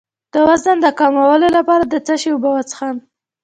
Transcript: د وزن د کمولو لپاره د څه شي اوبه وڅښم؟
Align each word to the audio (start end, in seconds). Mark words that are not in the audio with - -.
د 0.33 0.35
وزن 0.47 0.77
د 0.81 0.87
کمولو 0.99 1.47
لپاره 1.57 1.83
د 1.87 1.95
څه 2.05 2.13
شي 2.21 2.29
اوبه 2.33 2.49
وڅښم؟ 2.51 2.95